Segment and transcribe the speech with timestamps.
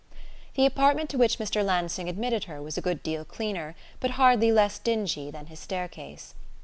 [0.55, 1.63] The apartment to which Mr.
[1.63, 6.33] Lansing admitted her was a good deal cleaner, but hardly less dingy, than his staircase.